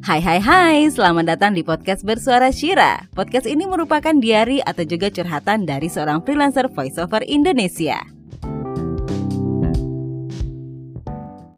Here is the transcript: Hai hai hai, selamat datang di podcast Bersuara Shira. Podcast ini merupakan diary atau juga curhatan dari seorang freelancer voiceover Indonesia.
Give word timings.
Hai 0.00 0.16
hai 0.24 0.40
hai, 0.40 0.88
selamat 0.88 1.36
datang 1.36 1.52
di 1.52 1.60
podcast 1.60 2.08
Bersuara 2.08 2.48
Shira. 2.48 3.04
Podcast 3.12 3.44
ini 3.44 3.68
merupakan 3.68 4.16
diary 4.16 4.64
atau 4.64 4.80
juga 4.88 5.12
curhatan 5.12 5.68
dari 5.68 5.92
seorang 5.92 6.24
freelancer 6.24 6.72
voiceover 6.72 7.20
Indonesia. 7.28 8.09